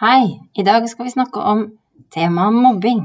Hei, 0.00 0.40
i 0.56 0.62
dag 0.64 0.86
skal 0.88 1.04
vi 1.04 1.10
snakke 1.12 1.42
om 1.44 1.58
temaet 2.08 2.54
mobbing. 2.56 3.02